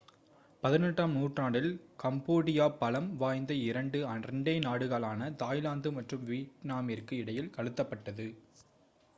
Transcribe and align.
18 0.63 0.77
ம் 1.03 1.15
நூற்றாண்டில் 1.15 1.69
கம்போடியா 1.99 2.65
பலம் 2.79 3.09
வாய்ந்த 3.17 3.53
இரண்டு 3.65 3.99
two 3.99 4.31
அண்டை 4.31 4.55
நாடுகளான 4.59 5.31
தாய்லாந்து 5.37 5.91
மற்றும் 5.91 6.25
வியட்நாமிற்கு 6.25 7.15
இடையில் 7.21 7.53
அழுத்தப் 7.57 7.91
பட்டது 7.91 8.27